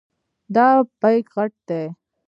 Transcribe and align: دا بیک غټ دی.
دا 0.55 0.67
بیک 0.99 1.25
غټ 1.35 1.51
دی. 1.67 1.83